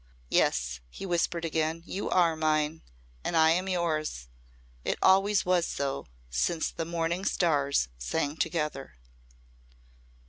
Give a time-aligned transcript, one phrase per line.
[0.31, 1.83] "Yes," he whispered again.
[1.85, 2.81] "You are mine.
[3.23, 4.29] And I am yours.
[4.83, 8.95] It always was so since the morning stars sang together."